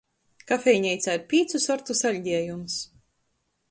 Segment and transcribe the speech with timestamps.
[0.51, 2.83] Kafejneicā ir pīcu sortu saļdiejums.